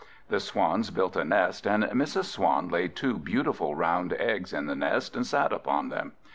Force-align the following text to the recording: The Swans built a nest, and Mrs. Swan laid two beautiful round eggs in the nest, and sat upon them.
The 0.29 0.39
Swans 0.39 0.89
built 0.89 1.15
a 1.15 1.23
nest, 1.23 1.67
and 1.67 1.83
Mrs. 1.83 2.23
Swan 2.23 2.69
laid 2.69 2.95
two 2.95 3.19
beautiful 3.19 3.75
round 3.75 4.13
eggs 4.13 4.51
in 4.51 4.65
the 4.65 4.73
nest, 4.73 5.15
and 5.15 5.27
sat 5.27 5.53
upon 5.53 5.89
them. 5.89 6.13